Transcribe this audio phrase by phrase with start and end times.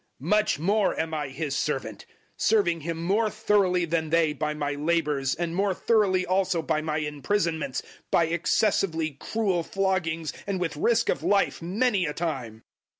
[0.19, 5.35] Much more am I His servant; serving Him more thoroughly than they by my labours,
[5.35, 11.21] and more thoroughly also by my imprisonments, by excessively cruel floggings, and with risk of
[11.21, 12.63] life many a time.